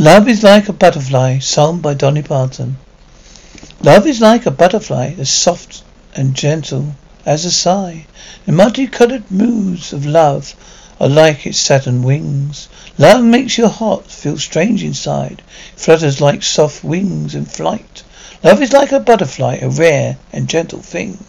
[0.00, 2.78] Love is like a butterfly, sung by Dolly Parton.
[3.82, 5.82] Love is like a butterfly, as soft
[6.16, 6.94] and gentle
[7.26, 8.06] as a sigh.
[8.46, 10.56] The multicolored moods of love
[10.98, 12.70] are like its satin wings.
[12.96, 15.42] Love makes your heart feel strange inside,
[15.76, 18.02] flutters like soft wings in flight.
[18.42, 21.22] Love is like a butterfly, a rare and gentle thing.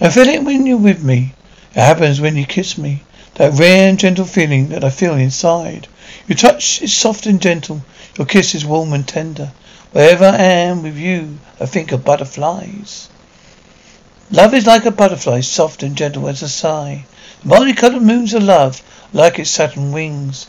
[0.00, 1.34] I feel it when you're with me.
[1.74, 3.02] It happens when you kiss me.
[3.38, 5.86] That rare and gentle feeling that I feel inside.
[6.26, 7.82] Your touch is soft and gentle.
[8.16, 9.52] Your kiss is warm and tender.
[9.92, 13.08] Wherever I am with you, I think of butterflies.
[14.32, 17.06] Love is like a butterfly, soft and gentle as a sigh.
[17.42, 18.82] The multicolored moons of love,
[19.12, 20.48] like its satin wings.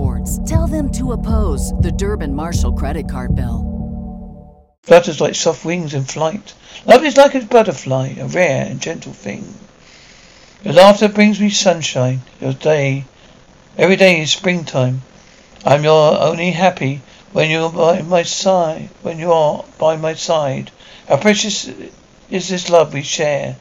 [0.00, 0.38] rewards.
[0.48, 3.66] Tell them to oppose the Durbin Marshall credit card bill.
[4.82, 6.54] Flutters like soft wings in flight.
[6.86, 9.44] Love is like a butterfly, a rare and gentle thing.
[10.64, 12.22] Your laughter brings me sunshine.
[12.40, 13.04] Your day,
[13.76, 15.02] every day is springtime.
[15.66, 18.88] I'm your only happy when you're by my side.
[19.02, 20.70] When you are by my side,
[21.08, 21.70] how precious
[22.30, 23.56] is this love we share?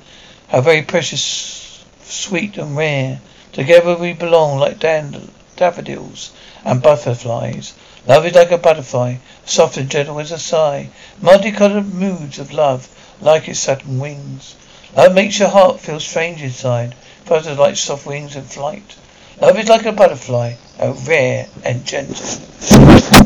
[0.48, 3.20] How very precious, sweet and rare.
[3.52, 6.32] Together we belong like dand- daffodils
[6.64, 7.74] and butterflies.
[8.08, 10.90] Love is like a butterfly, soft and gentle as a sigh.
[11.22, 12.88] Multicolored moods of love,
[13.22, 14.56] like its satin wings.
[14.96, 18.96] Love makes your heart feel strange inside, flutters like soft wings in flight.
[19.42, 23.26] Love is like a butterfly, a rare and gentle.